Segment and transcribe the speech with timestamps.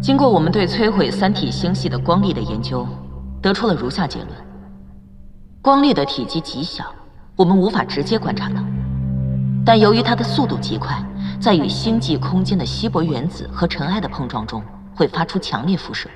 [0.00, 2.88] 经过我们对摧毁三体星系的光粒的研究，
[3.42, 4.30] 得出了如下结论：
[5.60, 6.86] 光粒的体积极小，
[7.36, 8.64] 我们无法直接观察到，
[9.62, 10.96] 但由于它的速度极快，
[11.38, 14.62] 在与星际空间的稀薄原子和尘埃的碰撞中，
[14.94, 16.08] 会发出强烈辐射，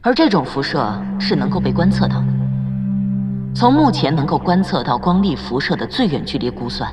[0.00, 2.26] 而这种辐射是能够被观测到的。
[3.54, 6.90] 从目前能够观测到光粒辐射的最远距离估算。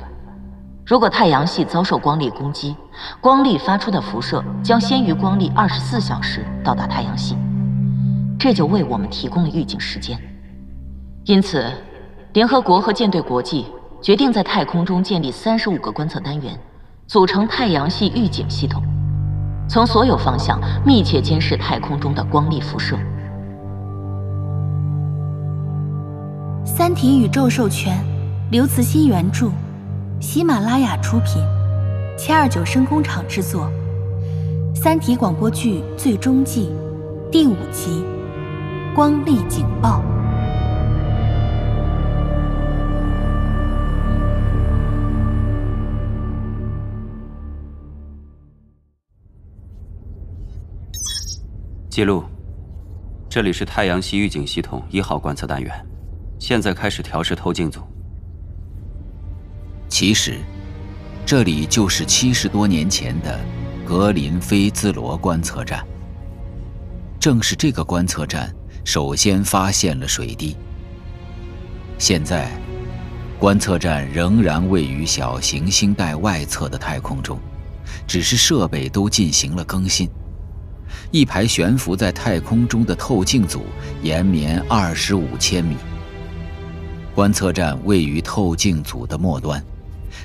[0.86, 2.76] 如果太阳系遭受光粒攻击，
[3.18, 7.38] 光粒发出的辐射将先于光粒二十四小时到达太阳系，
[8.38, 10.18] 这就为我们提供了预警时间。
[11.24, 11.72] 因此，
[12.34, 13.64] 联合国和舰队国际
[14.02, 16.54] 决定在太空中建立三十五个观测单元，
[17.06, 18.82] 组成太阳系预警系统，
[19.66, 22.94] 从所有方向密切监视太空中的光粒辐射。
[26.66, 27.98] 《三体》宇宙授权，
[28.50, 29.50] 刘慈欣原著。
[30.24, 31.44] 喜马拉雅出品，
[32.16, 33.70] 七二九声工厂制作，
[34.74, 36.72] 《三体》广播剧最终季
[37.30, 38.02] 第五集
[38.94, 40.02] 《光力警报》。
[51.90, 52.24] 记录，
[53.28, 55.70] 这里是太阳系预警系统一号观测单元，
[56.38, 57.82] 现在开始调试透镜组。
[59.94, 60.40] 其实，
[61.24, 63.38] 这里就是七十多年前的
[63.86, 65.86] 格林菲兹罗观测站。
[67.20, 68.52] 正是这个观测站
[68.84, 70.56] 首先发现了水滴。
[71.96, 72.50] 现在，
[73.38, 77.38] 观测站仍然位于小行星带外侧的太空中，
[78.04, 80.10] 只是设备都进行了更新。
[81.12, 83.62] 一排悬浮在太空中的透镜组
[84.02, 85.76] 延绵二十五千米。
[87.14, 89.64] 观测站位于透镜组的末端。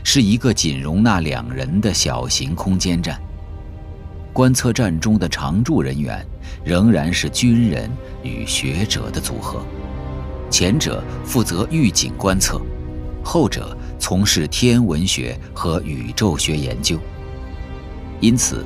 [0.03, 3.19] 是一个仅容纳两人的小型空间站。
[4.31, 6.25] 观测站中的常驻人员
[6.63, 7.89] 仍然是军人
[8.23, 9.65] 与学者的组合，
[10.49, 12.61] 前者负责预警观测，
[13.23, 16.97] 后者从事天文学和宇宙学研究。
[18.21, 18.65] 因此，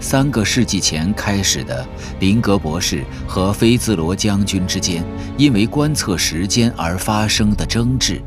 [0.00, 1.86] 三个世纪前开始的
[2.20, 5.04] 林格博士和菲兹罗将军之间
[5.36, 8.22] 因为观测时间而发生的争执。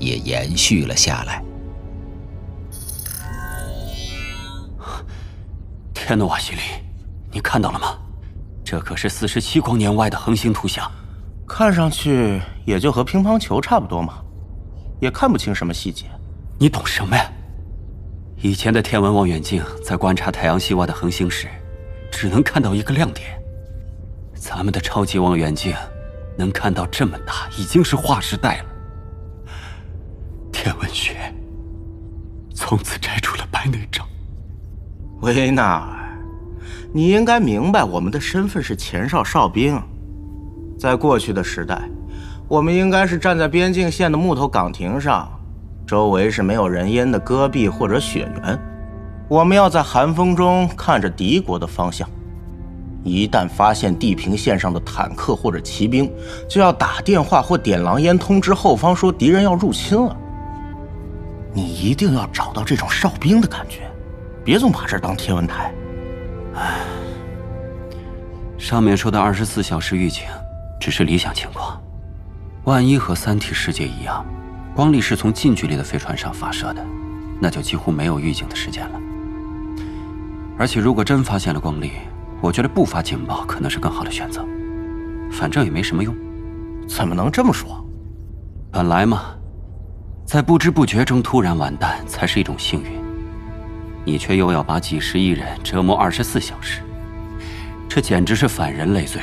[0.00, 1.42] 也延续了下来。
[5.94, 6.60] 天哪，瓦西里，
[7.30, 7.96] 你看到了吗？
[8.64, 10.90] 这可是四十七光年外的恒星图像，
[11.46, 14.14] 看上去也就和乒乓球差不多嘛，
[15.00, 16.06] 也看不清什么细节。
[16.58, 17.30] 你懂什么呀？
[18.42, 21.46] 以前的天文望远镜在观察太阳系外的恒星时，
[22.10, 23.38] 只能看到一个亮点。
[24.34, 25.74] 咱们的超级望远镜
[26.38, 28.69] 能看到这么大，已经是划时代了。
[30.62, 31.14] 天文学
[32.52, 34.06] 从此摘除了白内障。
[35.22, 36.18] 维纳尔，
[36.92, 39.80] 你应该明白，我们的身份是前哨哨兵。
[40.78, 41.80] 在过去的时代，
[42.46, 45.26] 我们应该是站在边境线的木头岗亭上，
[45.86, 48.60] 周围是没有人烟的戈壁或者雪原。
[49.30, 52.06] 我们要在寒风中看着敌国的方向，
[53.02, 56.12] 一旦发现地平线上的坦克或者骑兵，
[56.46, 60.14] 就要打电话或点狼烟通知后方，说敌人要入侵了。
[61.52, 63.90] 你一定要找到这种哨兵的感觉，
[64.44, 65.72] 别总把这当天文台。
[66.54, 66.80] 唉，
[68.56, 70.24] 上面说的二十四小时预警，
[70.80, 71.80] 只是理想情况。
[72.64, 74.24] 万一和三体世界一样，
[74.74, 76.84] 光力是从近距离的飞船上发射的，
[77.40, 79.00] 那就几乎没有预警的时间了。
[80.58, 81.92] 而且如果真发现了光力，
[82.40, 84.44] 我觉得不发警报可能是更好的选择。
[85.32, 86.14] 反正也没什么用。
[86.86, 87.84] 怎么能这么说？
[88.70, 89.34] 本来嘛。
[90.30, 93.02] 在不知不觉中突然完蛋，才是一种幸运。
[94.04, 96.82] 你却又要把几十亿人折磨二十四小时，
[97.88, 99.20] 这简直是反人类罪。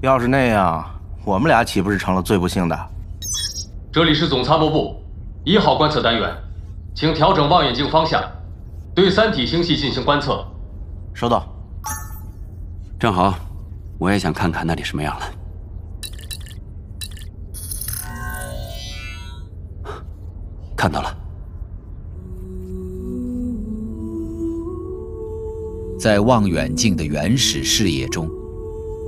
[0.00, 0.82] 要是那样，
[1.22, 2.90] 我们俩岂不是成了最不幸的？
[3.92, 5.04] 这里是总参谋部
[5.44, 6.34] 一号观测单元，
[6.94, 8.22] 请调整望远镜方向，
[8.94, 10.42] 对三体星系进行观测。
[11.12, 11.46] 收到。
[12.98, 13.34] 正好，
[13.98, 15.26] 我也想看看那里什么样了。
[20.84, 21.16] 看到了，
[25.98, 28.28] 在望远镜的原始视野中，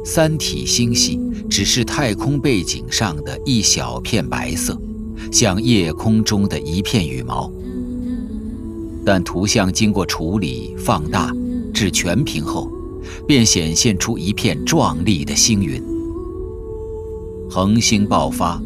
[0.02, 1.20] 三体星系
[1.50, 4.74] 只是太空背景上的一小片白色，
[5.30, 7.52] 像夜空中的一片羽毛。
[9.04, 11.30] 但图像经过处理、放大
[11.74, 12.70] 至全屏后，
[13.26, 15.82] 便显现出一片壮丽的星云。
[17.50, 18.58] 恒星爆发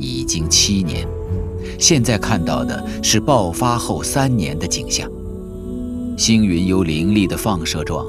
[0.00, 1.06] 已经七年。
[1.78, 5.08] 现在看到的是爆发后三年的景象，
[6.16, 8.04] 星云由凌厉的放射状，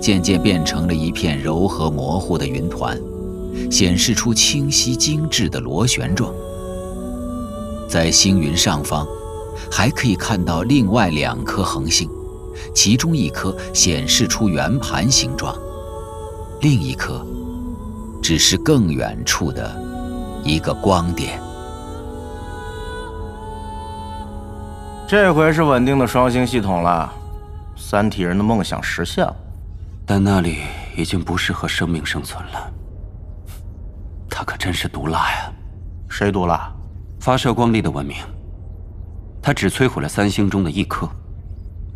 [0.00, 2.98] 渐渐变成了一片柔和模糊的云团，
[3.70, 6.32] 显示出清晰精致的螺旋状。
[7.86, 9.06] 在星云上方，
[9.70, 12.08] 还可以看到另外两颗恒星，
[12.74, 15.54] 其中一颗显示出圆盘形状，
[16.62, 17.24] 另一颗
[18.22, 19.70] 只是更远处的
[20.44, 21.38] 一个光点。
[25.10, 27.12] 这回是稳定的双星系统了，
[27.76, 29.36] 三体人的梦想实现了。
[30.06, 30.58] 但那里
[30.96, 32.72] 已经不适合生命生存了。
[34.30, 35.52] 他可真是毒辣呀！
[36.08, 36.72] 谁毒辣？
[37.18, 38.18] 发射光粒的文明。
[39.42, 41.08] 他只摧毁了三星中的一颗，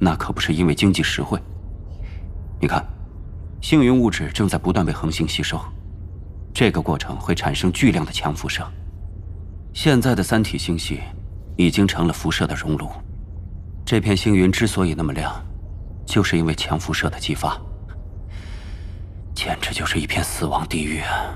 [0.00, 1.40] 那可不是因为经济实惠。
[2.61, 2.84] 你看，
[3.61, 5.61] 星云物质正在不断被恒星吸收，
[6.52, 8.66] 这个过程会产生巨量的强辐射。
[9.72, 10.99] 现在的三体星系。
[11.56, 12.90] 已经成了辐射的熔炉。
[13.84, 15.31] 这片星云之所以那么亮，
[16.06, 17.60] 就是因为强辐射的激发，
[19.34, 21.34] 简直就是一片死亡地狱啊！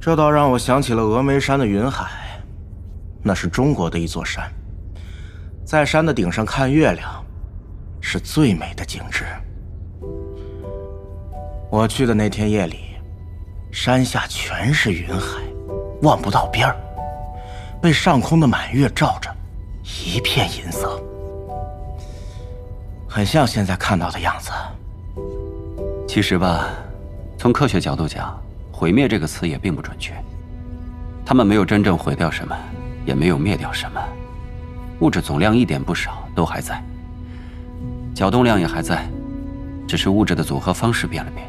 [0.00, 2.42] 这倒让我想起了峨眉山的云海，
[3.22, 4.52] 那是中国的一座山，
[5.64, 7.24] 在山的顶上看月亮，
[8.00, 9.24] 是最美的景致。
[11.70, 12.96] 我去的那天夜里，
[13.70, 15.40] 山下全是云海，
[16.02, 16.76] 望不到边儿。
[17.80, 19.30] 被上空的满月照着，
[19.84, 21.00] 一片银色，
[23.16, 24.50] 很像现在看到的样子。
[26.06, 26.68] 其实吧，
[27.38, 28.38] 从科学角度讲
[28.70, 30.12] ，“毁灭”这个词也并不准确。
[31.24, 32.54] 他们没有真正毁掉什么，
[33.06, 33.98] 也没有灭掉什么，
[35.00, 36.84] 物质总量一点不少，都还在，
[38.14, 39.08] 角动量也还在，
[39.88, 41.46] 只是物质的组合方式变了变，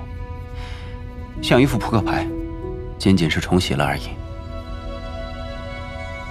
[1.43, 2.25] 像一副扑克牌，
[2.97, 4.03] 仅仅是重洗了而已。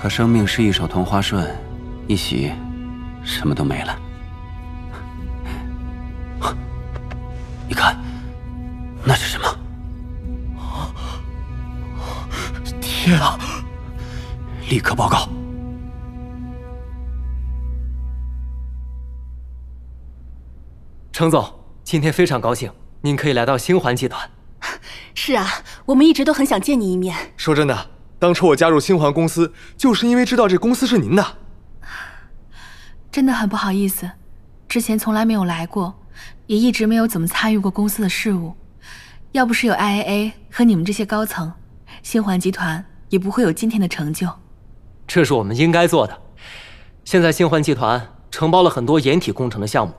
[0.00, 1.46] 可生命是一手同花顺，
[2.06, 2.54] 一洗，
[3.22, 3.94] 什么都没了。
[7.68, 7.96] 你看，
[9.04, 9.46] 那是什么？
[12.80, 13.38] 天啊！
[14.68, 15.28] 立刻报告。
[21.12, 21.52] 程总，
[21.82, 22.70] 今天非常高兴，
[23.00, 24.30] 您可以来到星环集团。
[25.14, 25.46] 是啊，
[25.86, 27.16] 我们一直都很想见你一面。
[27.36, 27.90] 说真的。
[28.18, 31.38] 当初我加入星环公司，就是因为知道这公司是您的。
[33.10, 34.10] 真的很不好意思，
[34.68, 35.94] 之前从来没有来过，
[36.46, 38.54] 也一直没有怎么参与过公司的事务。
[39.32, 41.52] 要不是有 IAA 和你们这些高层，
[42.02, 44.28] 星环集团也不会有今天的成就。
[45.06, 46.22] 这是我们应该做的。
[47.04, 49.94] 现在星环集团承包了很多掩体工程的项目，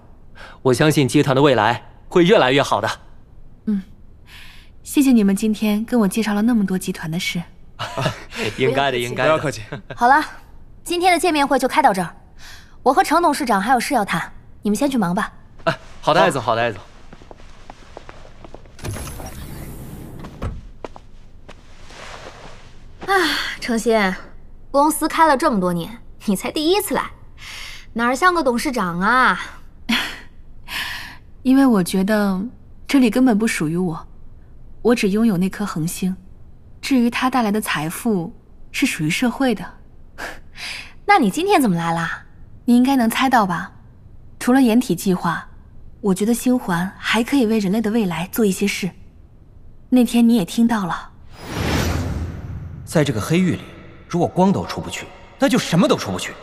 [0.63, 2.89] 我相信集团的未来会越来越好的。
[3.65, 3.83] 嗯，
[4.83, 7.41] 谢谢你们今天跟我介绍了那么多集团的事。
[8.57, 9.29] 应该的，应该的。
[9.29, 9.61] 不要客气。
[9.95, 10.23] 好了，
[10.83, 12.15] 今天的见面会就开到这儿。
[12.81, 14.33] 我和程董事长还有事要谈，
[14.63, 15.31] 你们先去忙吧。
[15.67, 16.81] 哎，好的，艾总，好的，艾总。
[23.05, 23.11] 啊，
[23.59, 24.15] 程鑫，
[24.71, 27.11] 公司开了这么多年，你才第一次来，
[27.93, 29.37] 哪像个董事长啊？
[31.43, 32.41] 因为我觉得
[32.87, 34.07] 这里根本不属于我，
[34.81, 36.15] 我只拥有那颗恒星。
[36.81, 38.33] 至于它带来的财富，
[38.71, 39.73] 是属于社会的。
[41.05, 42.23] 那你今天怎么来啦？
[42.63, 43.73] 你应该能猜到吧？
[44.39, 45.49] 除了掩体计划，
[45.99, 48.89] 我觉得星环还可以为人类的未来做一些事。
[49.89, 51.11] 那天你也听到了，
[52.85, 53.61] 在这个黑域里，
[54.07, 55.07] 如果光都出不去，
[55.39, 56.33] 那就什么都出不去。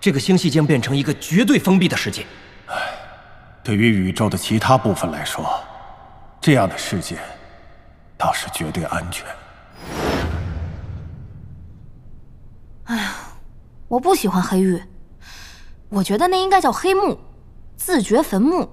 [0.00, 2.26] 这个星系将变成一个绝对封闭的世界。
[2.66, 2.74] 唉，
[3.62, 5.48] 对于宇宙的其他部分来说，
[6.40, 7.18] 这样的世界
[8.18, 9.26] 倒是绝对安全。
[12.84, 13.14] 哎呀，
[13.88, 14.82] 我不喜欢黑域，
[15.88, 17.18] 我觉得那应该叫黑幕，
[17.76, 18.68] 自掘坟墓。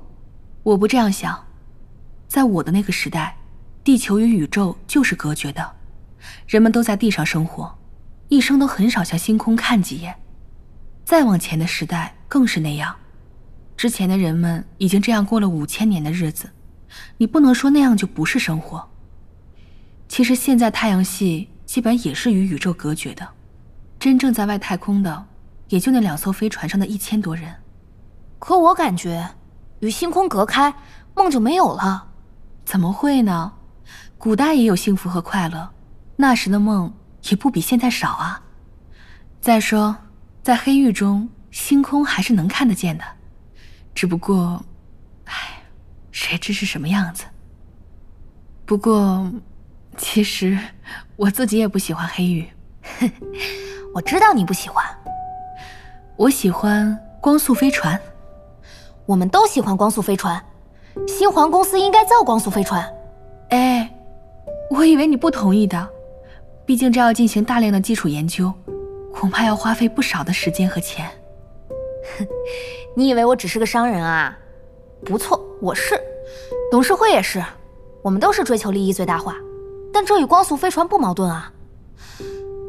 [0.67, 1.47] 我不这样想，
[2.27, 3.38] 在我的那个时代，
[3.86, 5.75] 地球与宇宙就是隔绝的，
[6.45, 7.74] 人们都在地上生活，
[8.27, 10.13] 一生都很少向星空看几眼。
[11.05, 12.93] 再往前的时代更是那样，
[13.77, 16.50] 之前的人们已经这样过了五千年的日子，
[17.15, 18.89] 你不能说那样就不是生活。
[20.09, 23.25] 其实现在太阳系基本也是与宇宙隔绝的。
[23.97, 25.27] 真正在外太空的，
[25.69, 27.55] 也就那两艘飞船上的一千多人。
[28.38, 29.25] 可我感觉，
[29.79, 30.74] 与星空隔开，
[31.15, 32.07] 梦就没有了。
[32.65, 33.53] 怎么会呢？
[34.17, 35.69] 古代也有幸福和快乐，
[36.15, 36.91] 那时的梦
[37.29, 38.41] 也不比现在少啊。
[39.39, 39.96] 再说，
[40.41, 43.03] 在黑域中，星空还是能看得见的，
[43.93, 44.63] 只不过，
[45.25, 45.62] 唉，
[46.12, 47.25] 谁知是什么样子。
[48.65, 49.31] 不过，
[49.96, 50.57] 其实
[51.15, 52.50] 我自己也不喜欢黑域。
[53.93, 54.84] 我知道你不喜欢，
[56.17, 58.00] 我喜欢光速飞船。
[59.07, 60.43] 我们都喜欢光速飞船，
[61.07, 62.85] 星环公司应该造光速飞船。
[63.51, 63.89] 哎，
[64.69, 65.87] 我以为你不同意的，
[66.65, 68.51] 毕竟这要进行大量的基础研究，
[69.13, 71.09] 恐怕要花费不少的时间和钱。
[72.19, 72.27] 哼，
[72.97, 74.37] 你以为我只是个商人啊？
[75.05, 75.97] 不错，我是，
[76.69, 77.41] 董事会也是，
[78.01, 79.37] 我们都是追求利益最大化，
[79.93, 81.49] 但这与光速飞船不矛盾啊。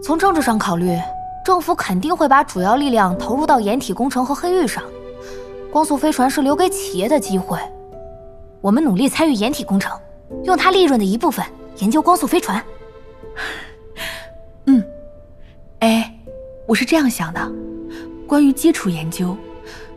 [0.00, 0.96] 从政治上考虑，
[1.44, 4.84] 政府肯定会把主要力量投入到掩体工程和黑域上。
[5.70, 7.58] 光速飞船是留给企业的机会，
[8.60, 9.98] 我们努力参与掩体工程，
[10.44, 11.44] 用它利润的一部分
[11.76, 12.62] 研究光速飞船。
[14.64, 14.82] 嗯，
[15.80, 16.18] 哎，
[16.66, 17.52] 我是这样想的，
[18.26, 19.36] 关于基础研究，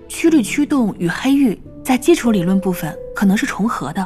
[0.09, 4.05] 曲率驱动与黑域在基础理论部分可能是重合的，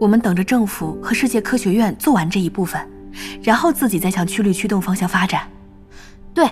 [0.00, 2.80] 我们等着政府和世界科学院做完这一部分，
[3.42, 5.42] 然后自己再向曲率驱动方向发展。
[6.32, 6.48] 对，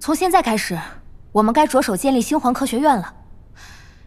[0.00, 0.76] 从现在开始。
[1.32, 3.10] 我们该着手建立星环科学院了，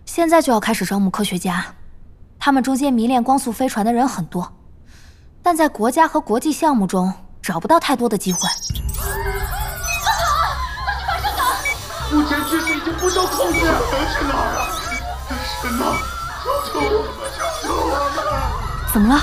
[0.05, 1.65] 现在就要开始招募科学家，
[2.38, 4.53] 他们中间迷恋光速飞船的人很多，
[5.41, 8.41] 但在国家和国际项目中找不到太多的机会。
[12.12, 13.74] 目前局势已经不受控制，能
[14.13, 14.70] 去哪儿啊？
[15.60, 15.98] 神呐，
[16.44, 17.89] 求求我们，求求我
[18.86, 18.94] 们！
[18.94, 19.20] 怎么了？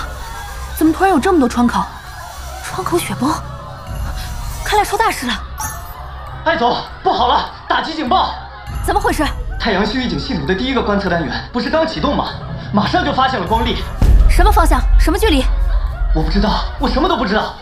[0.77, 1.85] 怎么突然有这么多窗口？
[2.65, 3.33] 窗口雪崩，
[4.65, 5.35] 看来出大事了。
[6.45, 7.62] 艾总，不好了！
[7.73, 8.35] 打击警报！
[8.85, 9.25] 怎么回事？
[9.59, 12.27] 太阳系预警系统的第一个观测单元不是刚启动吗？
[12.71, 13.79] 马上就发现了光粒。
[14.29, 14.79] 什么方向？
[15.01, 15.43] 什么距离？
[16.15, 17.55] 我不知道，我什么都不知道。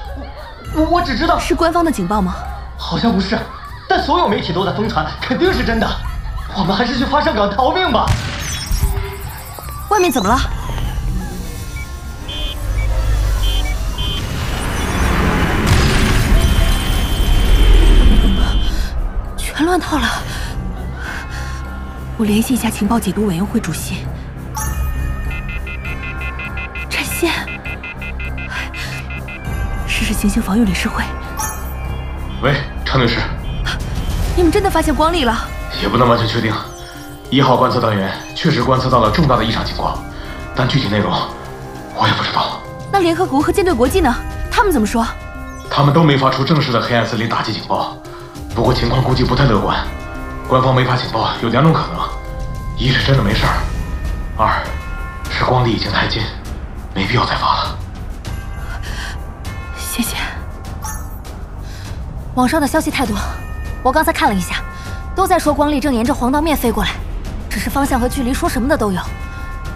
[0.74, 2.34] 我我只知道是官方的警报吗？
[2.76, 3.38] 好像不是，
[3.88, 5.88] 但所有媒体都在疯传，肯定是真的。
[6.56, 8.04] 我们还是去发射港逃命吧。
[9.90, 10.36] 外面怎么了？
[19.70, 20.08] 乱套了！
[22.18, 23.98] 我联系一下情报解读委员会主席。
[26.88, 27.30] 占线。
[29.86, 31.04] 试试行星防御理事会。
[32.42, 33.20] 喂，常女士。
[34.34, 35.38] 你们真的发现光力了？
[35.80, 36.52] 也不能完全确定。
[37.30, 40.02] 一号观测单元确实观测到了重大的异常情况，
[40.52, 41.12] 但具体内容
[41.94, 42.60] 我也不知道。
[42.90, 44.12] 那联合国和舰队国际呢？
[44.50, 45.06] 他们怎么说？
[45.70, 47.96] 他们都没发出正式的黑暗森林打击警报。
[48.54, 49.78] 不过情况估计不太乐观，
[50.48, 52.08] 官方没发警报有两种可能：
[52.76, 53.54] 一是真的没事儿，
[54.36, 54.62] 二
[55.30, 56.22] 是光力已经太近，
[56.94, 57.78] 没必要再发了。
[59.78, 60.16] 谢谢。
[62.34, 63.16] 网上的消息太多，
[63.82, 64.56] 我刚才看了一下，
[65.14, 66.90] 都在说光力正沿着黄道面飞过来，
[67.48, 69.00] 只是方向和距离说什么的都有，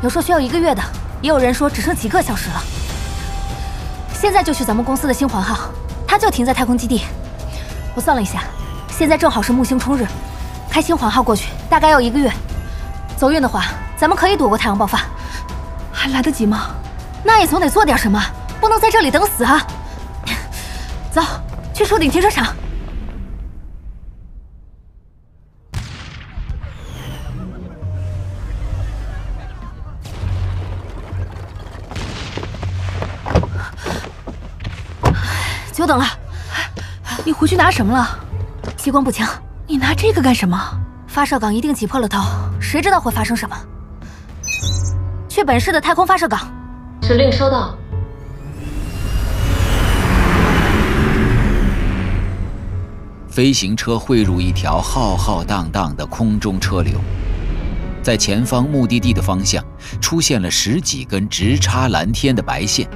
[0.02, 0.82] 有说需要一个月的，
[1.22, 2.62] 也有人说只剩几个小时了。
[4.12, 5.68] 现在就去咱们公司的星环号，
[6.06, 7.04] 它就停在太空基地。
[7.94, 8.42] 我算了一下。
[8.96, 10.06] 现在正好是木星冲日，
[10.70, 12.30] 开星环号过去大概要一个月。
[13.16, 13.64] 走运的话，
[13.96, 15.00] 咱们可以躲过太阳爆发，
[15.92, 16.70] 还来得及吗？
[17.24, 18.22] 那也总得做点什么，
[18.60, 19.60] 不能在这里等死啊！
[21.10, 21.20] 走，
[21.74, 22.54] 去树顶停车场。
[35.72, 36.06] 久等了，
[37.24, 38.20] 你回去拿什么了？
[38.84, 39.26] 激光步枪，
[39.66, 40.60] 你拿这个干什么？
[41.06, 42.20] 发射港一定挤破了头，
[42.60, 43.56] 谁知道会发生什么？
[45.26, 46.52] 去本市的太空发射港。
[47.00, 47.74] 指令收到。
[53.26, 57.00] 飞行车汇入一条浩浩荡荡的空中车流，
[58.02, 59.64] 在前方目的地的方向
[59.98, 62.86] 出现了十几根直插蓝天的白线，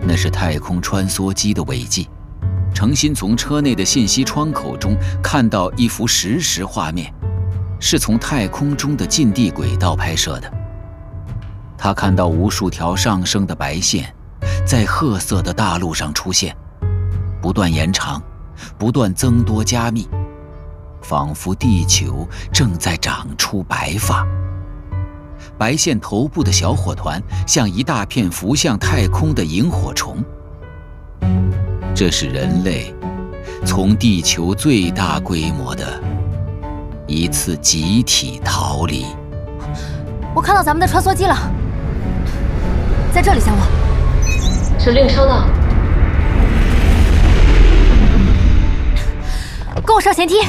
[0.00, 2.08] 那是太空穿梭机的尾迹。
[2.74, 7.10] 程心从车内的信息窗口中看到一幅实时画面，
[7.78, 10.52] 是从太空中的近地轨道拍摄的。
[11.78, 14.12] 他看到无数条上升的白线，
[14.66, 16.54] 在褐色的大陆上出现，
[17.40, 18.20] 不断延长，
[18.76, 20.08] 不断增多加密，
[21.00, 24.26] 仿佛地球正在长出白发。
[25.56, 30.16] 白线头部的小火团像一大片浮向太空的萤火虫。
[31.94, 32.92] 这是人类
[33.64, 35.86] 从地球最大规模的
[37.06, 39.06] 一次集体逃离。
[40.34, 41.36] 我看到咱们的穿梭机了，
[43.12, 43.64] 在这里降落。
[44.76, 45.46] 指令收到。
[49.86, 50.40] 跟我上舷梯。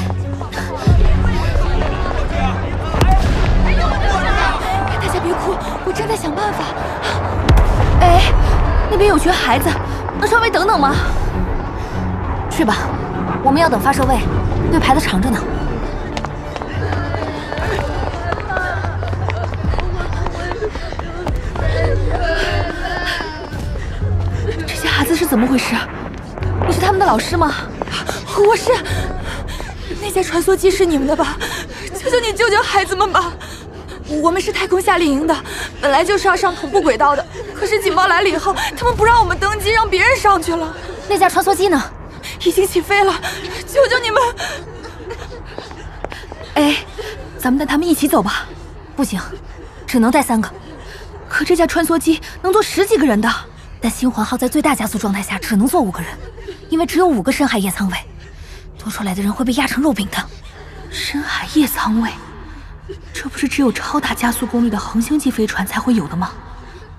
[5.00, 5.54] 大家别哭，
[5.86, 6.64] 我正在想办法。
[8.02, 8.34] 哎，
[8.90, 9.70] 那边有群孩子，
[10.20, 10.96] 能稍微等等吗
[12.50, 12.78] 去吧
[13.44, 14.18] 我们要等发射位
[14.72, 15.40] 队排的长着呢。
[24.66, 25.76] 这些孩子是怎么回事？
[26.68, 27.54] 你是他们的老师吗？
[28.38, 28.72] 我是
[30.02, 31.38] 那架穿梭机是你们的吧？
[31.94, 33.32] 求求你救救孩子们吧。
[34.22, 35.36] 我们是太空夏令营的
[35.82, 37.26] 本来就是要上同步轨道的。
[37.66, 40.72] 可是警报来了以后，他们不让我们登机，让别人上去了。
[41.10, 41.82] 那架穿梭机呢？
[42.44, 43.12] 已经起飞了，
[43.66, 44.22] 求求你们！
[46.54, 46.78] 哎，
[47.40, 48.46] 咱们带他们一起走吧。
[48.96, 49.20] 不行，
[49.88, 50.48] 只能带三个。
[51.28, 53.28] 可这架穿梭机能坐十几个人的，
[53.82, 56.12] 但星环号在最大加速状态下只能坐五个人，
[56.70, 57.98] 因为只有五个深海夜仓位，
[58.78, 60.24] 多出来的人会被压成肉饼的。
[60.92, 62.12] 深海夜仓位，
[63.12, 66.32] 这不是只有超大加速功率的恒星级飞船才会有的吗？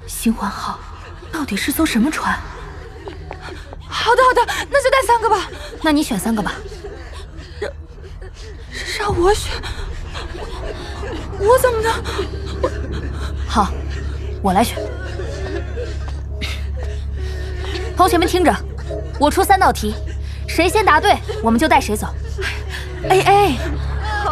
[0.06, 0.78] 星环号
[1.32, 2.38] 到底是艘什么船？
[3.88, 5.48] 好的好的，那就带三个吧。
[5.82, 6.52] 那你选三个吧。
[7.60, 7.70] 让
[8.98, 9.52] 让我选，
[11.38, 11.92] 我怎么能？
[13.46, 13.68] 好，
[14.42, 14.78] 我来选。
[17.96, 18.54] 同学们听着，
[19.18, 19.94] 我出三道题，
[20.46, 22.08] 谁先答对，我们就带谁走。
[23.08, 23.56] 哎哎，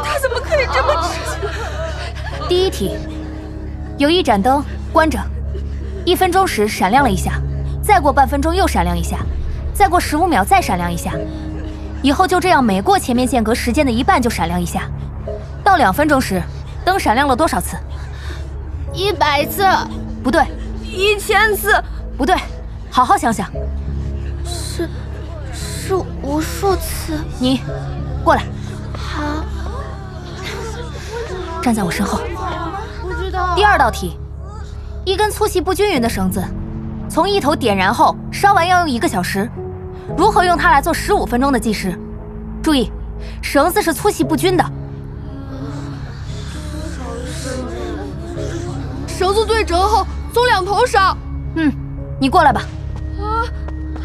[0.05, 2.49] 他怎么可以这么直接？
[2.49, 2.97] 第一题，
[3.97, 4.63] 有一盏灯
[4.93, 5.19] 关着，
[6.05, 7.41] 一分钟时闪亮了一下，
[7.83, 9.19] 再过半分钟又闪亮一下。
[9.73, 11.13] 再过十五秒，再闪亮一下，
[12.01, 14.83] 以后就这样，每过前面间隔时间的一半就闪亮一下。
[15.65, 16.41] 到两分钟时，
[16.85, 17.77] 灯闪亮了多少次？
[18.93, 19.67] 一百次？
[20.23, 20.45] 不对。
[20.85, 21.75] 一千次？
[22.17, 22.37] 不对。
[22.89, 23.51] 好好想想。
[24.45, 24.89] 是，
[25.53, 27.19] 是无数次。
[27.41, 27.61] 你，
[28.23, 28.45] 过来。
[28.97, 29.45] 好。
[31.61, 32.21] 站在我身后。
[33.03, 33.57] 不知道。
[33.57, 34.17] 第二道题，
[35.05, 36.43] 一根粗细不均匀的绳子，
[37.11, 39.51] 从一头点燃后烧完要用一个小时。
[40.17, 41.95] 如何用它来做十五分钟的计时？
[42.63, 42.91] 注意，
[43.43, 44.65] 绳子是粗细不均的。
[49.07, 51.17] 绳子对折后从两头烧。
[51.57, 51.71] 嗯，
[52.19, 52.63] 你过来吧。
[53.21, 53.45] 啊，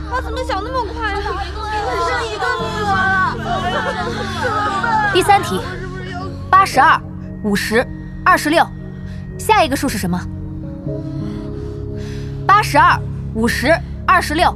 [0.10, 1.22] 他怎么想那么快呢？
[1.22, 3.38] 只剩一个名额了。
[5.14, 5.62] 第三题，
[6.50, 7.02] 八十二、
[7.44, 7.88] 五十、
[8.24, 8.68] 二十六，
[9.38, 10.20] 下一个数是什么？
[12.50, 13.00] 八十二、
[13.36, 13.72] 五十、
[14.08, 14.52] 二十六，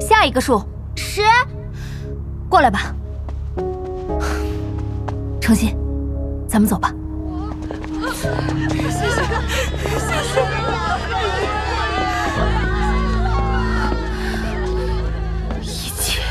[0.00, 0.66] 下一个数。
[0.96, 1.20] 十，
[2.48, 2.94] 过来吧，
[5.42, 5.76] 程心，
[6.48, 6.90] 咱们走吧。
[8.00, 10.40] 谢谢，谢谢。
[15.60, 16.22] 一切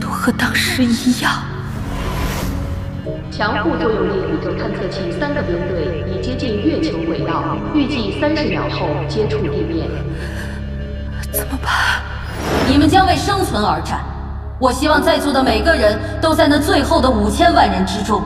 [0.00, 1.42] 都和当时一样。
[3.32, 9.88] 强互作用力宇宙探测器三个编队已接近月球轨道，预计三十秒后接触地面。
[11.32, 12.02] 怎么办？
[12.68, 14.00] 你们将为生存而战，
[14.60, 18.22] 我希望在座的每个人都在那最后的五千万人之中。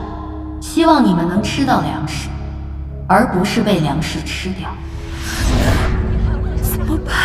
[0.59, 2.27] 希望你们能吃到粮食，
[3.07, 4.69] 而不是被粮食吃掉。
[6.61, 7.15] 怎么办？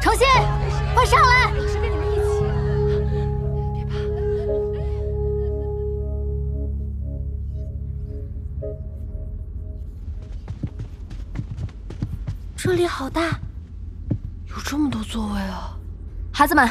[0.00, 0.26] 程心，
[0.92, 1.52] 快上来！
[12.68, 13.30] 这里好大。
[14.50, 15.74] 有这么多座位啊！
[16.30, 16.68] 孩子们，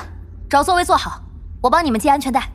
[0.48, 1.24] 找座位坐好，
[1.60, 2.48] 我帮你们系安全带。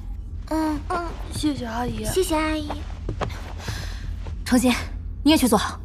[0.51, 2.05] 嗯嗯，谢谢阿姨。
[2.05, 2.71] 谢谢阿姨。
[4.45, 4.73] 程心，
[5.25, 5.81] 你也去坐好。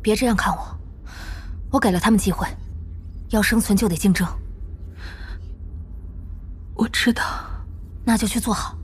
[0.00, 0.78] 别这样看我，
[1.72, 2.48] 我给了他们机会，
[3.28, 4.26] 要生存就得竞争。
[6.72, 7.22] 我知道，
[8.02, 8.74] 那就去做好。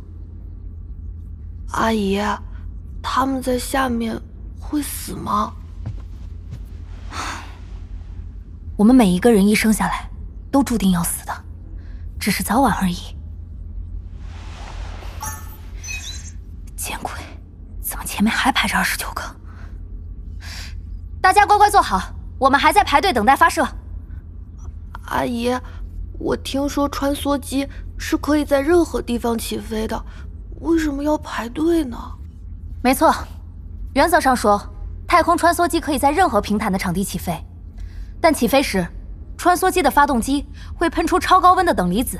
[1.76, 2.20] 阿姨。
[3.02, 4.20] 他们在下面
[4.58, 5.52] 会死吗？
[8.76, 10.10] 我们每一个人一生下来
[10.50, 11.32] 都注定要死的，
[12.18, 12.96] 只是早晚而已。
[16.76, 17.12] 见鬼！
[17.80, 19.22] 怎么前面还排着二十九个？
[21.22, 23.66] 大家乖乖坐好，我们还在排队等待发射。
[25.04, 25.56] 阿姨，
[26.18, 30.04] 我听说穿梭机是可以在任何地方起飞的，
[30.60, 31.98] 为什么要排队呢？
[32.82, 33.14] 没错，
[33.94, 34.60] 原则上说，
[35.06, 37.38] 太空穿梭机可以在任何平坦的场地起飞，
[38.20, 38.86] 但起飞时，
[39.36, 42.18] 穿梭机的发动机会喷出超高温的等离子，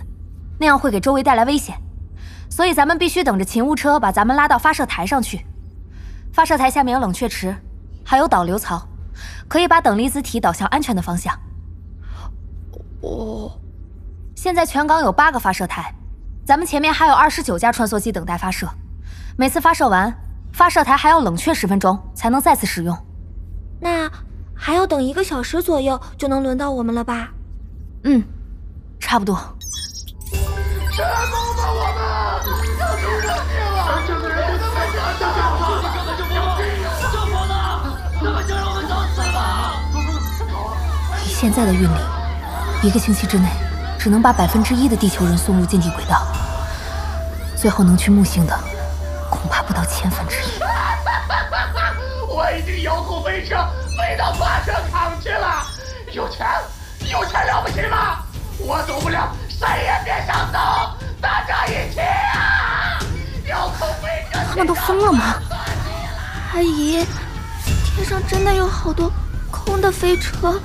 [0.59, 1.77] 那样会给周围带来危险，
[2.51, 5.47] 所以咱们必须等着勤务车把咱们拉到发射台上去。
[6.33, 7.57] 发射台下面有冷却池，
[8.05, 8.87] 还有导流槽，
[9.49, 11.35] 可以把等离子体导向安全的方向。
[13.01, 13.51] 哦，
[14.35, 15.95] 现在全港有八个发射台，
[16.47, 18.69] 咱们前面还有二十九架穿梭机等待发射，
[19.37, 20.17] 每次发射完。
[20.53, 22.97] 发射台还要冷却十分钟才能再次使用，
[23.81, 24.09] 那
[24.55, 27.31] 还要等一个小时左右就能轮到我们了吧？
[28.05, 28.23] 嗯，
[29.01, 29.37] 差不多。
[30.31, 32.01] 谁来帮帮我们？
[32.79, 34.01] 要出人命了！
[34.07, 35.67] 这个人不能再这样下去了！
[36.17, 36.73] 救火呢？
[37.13, 37.55] 救火呢？
[38.23, 38.65] 怎么就让
[41.27, 42.01] 现在的运力，
[42.83, 43.51] 一个星期之内
[43.99, 46.27] 只能把百分之一的地球人送入近地轨道，
[47.67, 48.57] 最后能去木星的，
[49.29, 50.61] 恐怕不到千分之一。
[52.31, 53.57] 我已经遥控飞车
[53.99, 55.67] 飞到发射场去了，
[56.13, 56.47] 有钱，
[57.11, 58.19] 有钱了不起吗？
[58.61, 60.59] 我走不了，谁也别想走，
[61.21, 63.03] 大家一起啊！
[63.49, 65.35] 遥控飞车，他们都疯了吗？
[66.55, 67.05] 阿姨，
[67.97, 69.11] 天上真的有好多
[69.51, 70.63] 空的飞车，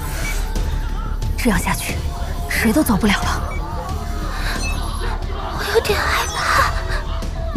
[1.38, 1.96] 这样下去，
[2.50, 3.37] 谁都走不了了。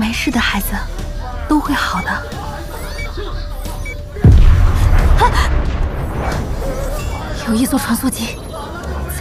[0.01, 0.73] 没事的，孩子，
[1.47, 2.09] 都会好的。
[7.47, 8.35] 有一艘穿梭机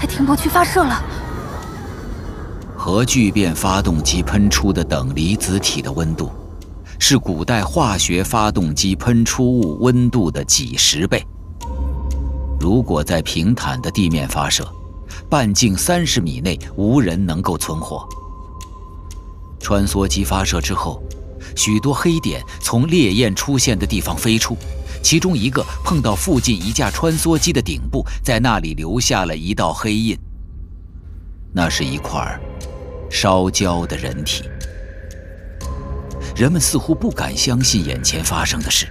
[0.01, 1.05] 在停泊区发射了。
[2.79, 6.33] 核聚变发动机喷出的等离子体的温度，
[6.99, 11.23] 是古代化学发动机喷出物温度的几十倍。
[12.59, 14.67] 如果在平坦的地面发射，
[15.29, 18.09] 半径三十米内无人能够存活。
[19.61, 21.03] 穿梭机发射之后，
[21.55, 24.57] 许多黑点从烈焰出现的地方飞出，
[25.03, 30.19] 其中一个碰到附近一架穿梭机的顶部，在那里留下了一道黑印。
[31.53, 32.39] 那是一块
[33.11, 34.45] 烧焦的人体。
[36.37, 38.89] 人们似乎不敢相信眼前发生的事。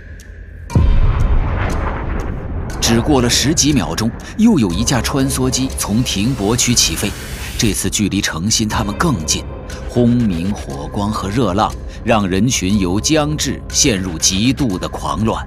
[2.82, 7.10] 只过了十几秒钟，又有一架穿梭机从停泊区起飞，
[7.58, 9.44] 这次距离诚心他们更近。
[9.92, 11.74] 轰鸣、火光和热浪
[12.04, 15.44] 让人群由僵滞陷入极度的狂乱。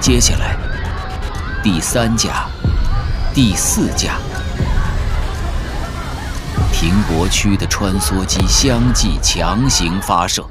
[0.00, 0.56] 接下来，
[1.64, 2.46] 第三架、
[3.34, 4.18] 第四架，
[6.72, 10.46] 停泊区的穿梭机相继强行发射，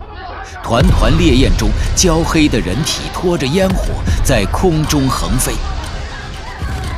[0.61, 5.53] 团团烈焰中，焦黑的人体拖着烟火在空中横飞。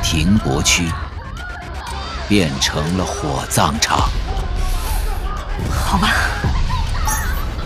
[0.02, 0.88] 停泊区
[2.28, 4.08] 变成了火葬场。
[5.86, 6.08] 好吧，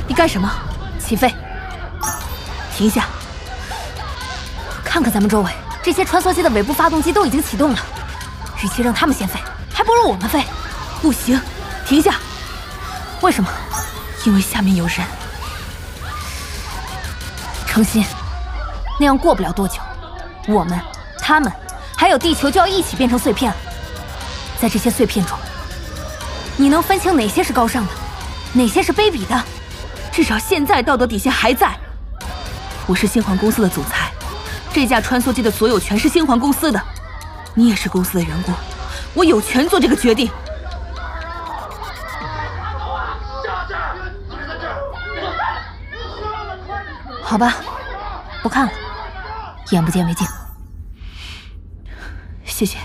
[0.06, 0.48] 你干什么？
[0.98, 1.34] 起飞！
[2.76, 3.06] 停下！
[4.84, 5.50] 看看咱们周围，
[5.82, 7.78] 这些穿梭机的尾部发动机都已经启动了。
[8.62, 9.40] 与其让他们先飞，
[9.72, 10.44] 还不如我们飞。
[11.00, 11.40] 不行，
[11.86, 12.16] 停下！
[13.22, 13.50] 为什么？
[14.26, 14.98] 因为下面有人。
[17.66, 18.04] 程心，
[18.98, 19.80] 那样过不了多久，
[20.46, 20.78] 我们、
[21.18, 21.50] 他们，
[21.96, 23.56] 还有地球就要一起变成碎片了。
[24.60, 25.38] 在这些碎片中，
[26.56, 27.92] 你能分清哪些是高尚的？
[28.52, 29.44] 哪些是卑鄙的？
[30.12, 31.74] 至少现在道德底线还在。
[32.86, 34.10] 我是星环公司的总裁，
[34.72, 36.82] 这架穿梭机的所有权是星环公司的。
[37.54, 38.52] 你也是公司的员工，
[39.14, 40.28] 我有权做这个决定。
[47.22, 47.54] 好吧，
[48.42, 48.72] 不看了，
[49.70, 50.26] 眼不见为净。
[52.44, 52.78] 谢谢。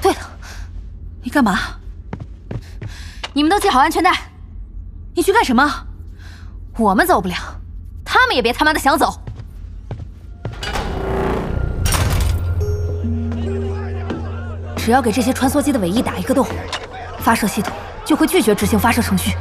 [0.00, 0.18] 对了，
[1.22, 1.58] 你干嘛？
[3.40, 4.12] 你们都系好安全带。
[5.14, 5.86] 你去干什么？
[6.76, 7.34] 我们走不了，
[8.04, 9.18] 他们也别他妈的想走。
[14.76, 16.46] 只要给这些穿梭机的尾翼打一个洞，
[17.20, 17.72] 发射系统
[18.04, 19.34] 就会拒绝执行发射程序。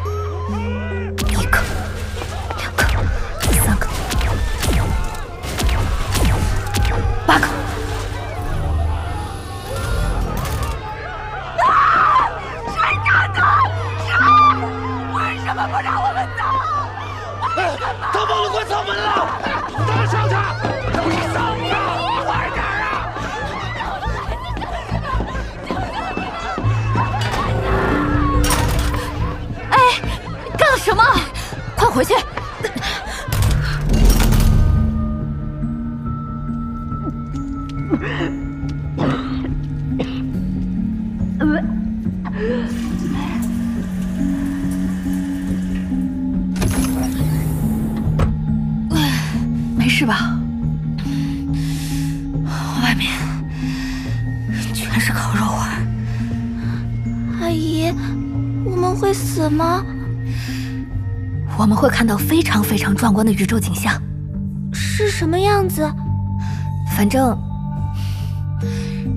[61.99, 64.01] 看到非常非常壮观的宇宙景象。
[64.71, 65.85] 是什么样子？
[66.95, 67.37] 反正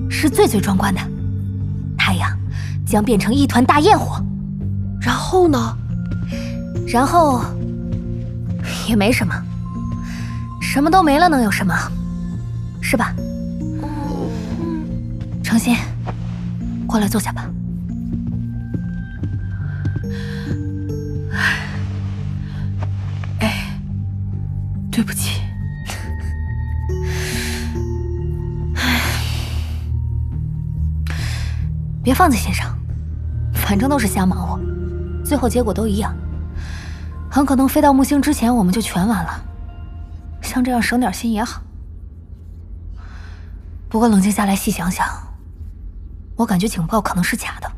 [0.09, 0.99] 是最最壮观的。
[1.97, 2.29] 太阳
[2.85, 4.21] 将变成一团大焰火，
[4.99, 5.77] 然后呢？
[6.85, 7.45] 然后
[8.85, 9.33] 也没什么，
[10.59, 11.73] 什么都没了，能有什么？
[12.81, 13.15] 是吧？
[15.41, 15.77] 程心，
[16.85, 17.49] 过来坐下吧。
[25.03, 25.41] 对不起。
[28.77, 29.01] 哎，
[32.01, 32.73] 别放在心上，
[33.53, 34.57] 反正都是瞎忙活，
[35.25, 36.15] 最后结果都一样，
[37.29, 39.43] 很可能飞到木星之前我们就全完了。
[40.41, 41.61] 像这样省点心也好。
[43.89, 45.05] 不过冷静下来细想想，
[46.37, 47.69] 我感觉警报可能是假的。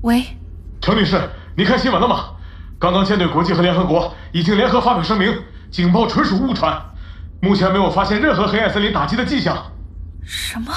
[0.00, 0.24] 喂，
[0.80, 2.30] 程女士，你看新闻了吗？
[2.78, 5.34] 刚刚舰队国际和联合国已经联合发表声明，
[5.70, 6.78] 警报纯属误传，
[7.40, 9.56] 目前没有发现任何黑暗森林打击的迹象。
[10.22, 10.72] 什么？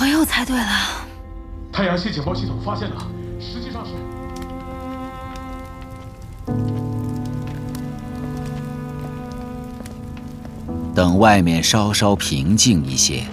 [0.00, 0.66] 我又猜对了。
[1.70, 2.96] 太阳系警报系统发现的，
[3.38, 3.92] 实际上是……
[10.94, 13.24] 等外面稍稍平静一些，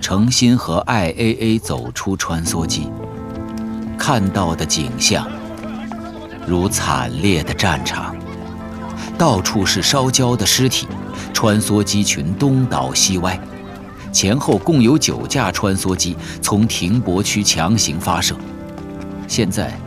[0.00, 2.90] 程心和 IAA 走出穿梭机，
[4.00, 5.28] 看到的景象
[6.46, 8.16] 如惨烈的战场，
[9.18, 10.88] 到处是烧焦的尸体，
[11.34, 13.38] 穿梭机群东倒西歪，
[14.10, 18.34] 前后共有九架穿梭机从停泊区强行发射，
[19.28, 19.78] 现在。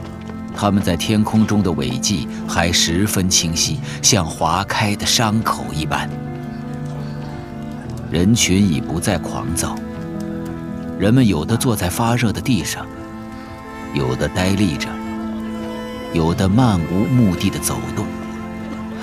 [0.55, 6.07] 他们在天空中的尾迹还十分清晰，像划开的伤口一般。
[8.11, 9.75] 人群已不再狂躁，
[10.99, 12.85] 人们有的坐在发热的地上，
[13.93, 14.89] 有的呆立着，
[16.13, 18.05] 有的漫无目的的走动，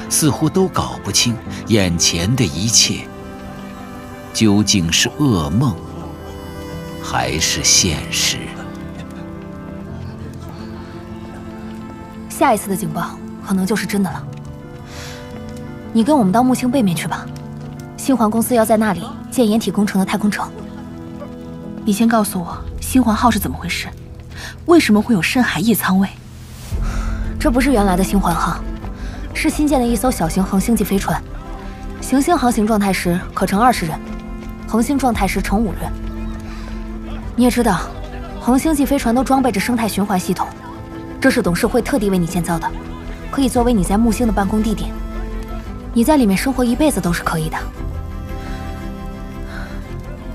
[0.08, 1.36] 似乎都搞不清
[1.68, 3.06] 眼前的一切
[4.32, 5.76] 究竟是噩梦
[7.02, 8.38] 还是现实。
[12.28, 14.26] 下一次的警报可能就是真的了。
[15.92, 17.26] 你跟我们到木星背面去吧，
[17.96, 20.48] 星环公司要在那里建掩体工程的太空城。
[21.84, 23.86] 你先告诉我，星环号是怎么回事？
[24.70, 26.08] 为什么会有深海翼舱位？
[27.40, 28.62] 这不是原来的星环号，
[29.34, 31.20] 是新建的一艘小型恒星级飞船。
[32.00, 33.98] 行星航行状态时可乘二十人，
[34.68, 35.90] 恒星状态时乘五人。
[37.34, 37.80] 你也知道，
[38.40, 40.46] 恒星级飞船都装备着生态循环系统。
[41.20, 42.70] 这是董事会特地为你建造的，
[43.28, 44.88] 可以作为你在木星的办公地点。
[45.92, 47.58] 你在里面生活一辈子都是可以的。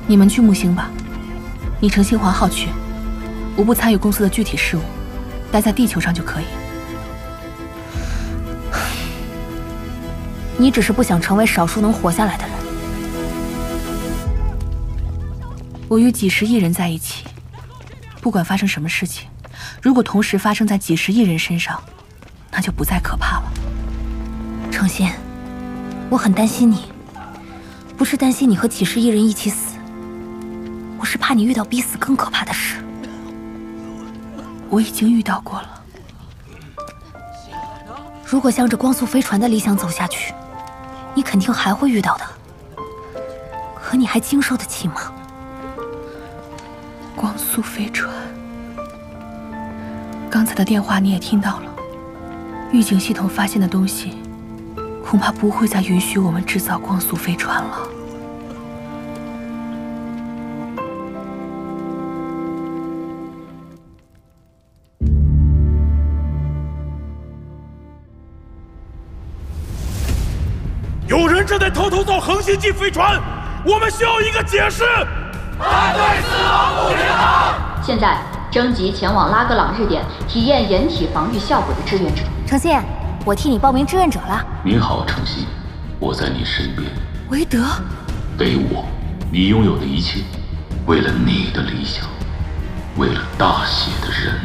[0.06, 0.90] 你们去木星吧，
[1.80, 2.68] 你乘星环号去，
[3.56, 4.82] 我不参与公司的具体事务，
[5.52, 6.46] 待在地球上就可以。
[10.60, 12.52] 你只是不想成为少数能活下来的人。
[15.88, 17.24] 我与几十亿人在一起，
[18.20, 19.28] 不管发生什么事情。
[19.82, 21.82] 如果同时发生在几十亿人身上，
[22.52, 23.54] 那就不再可怕了。
[24.72, 25.10] 程心，
[26.10, 26.92] 我很担心你，
[27.96, 29.78] 不是担心你和几十亿人一起死，
[30.98, 32.84] 我是怕你遇到比死更可怕的事。
[34.70, 35.84] 我已经遇到过了。
[38.26, 40.34] 如果向着光速飞船的理想走下去，
[41.14, 42.26] 你肯定还会遇到的。
[43.76, 45.14] 可你还经受得起吗？
[47.16, 48.12] 光速飞船。
[50.30, 51.72] 刚才的电话你也听到了，
[52.72, 54.18] 预警系统发现的东西，
[55.06, 57.78] 恐怕不会再允许我们制造光速飞船了。
[71.66, 73.20] 在偷偷造恒星际飞船，
[73.66, 74.84] 我们需要一个解释。
[75.58, 77.56] 反对四号不停航。
[77.82, 78.20] 现在。
[78.52, 82.22] 征集前往拉格朗日点体验掩体防御效果的志愿者。
[82.48, 82.80] 程心，
[83.26, 84.46] 我替你报名志愿者了。
[84.64, 85.46] 你好，程心，
[86.00, 86.88] 我在你身边。
[87.30, 87.58] 韦德，
[88.38, 88.86] 给我
[89.30, 90.22] 你拥有的一切，
[90.86, 92.06] 为了你的理想，
[92.96, 94.40] 为了大写的人。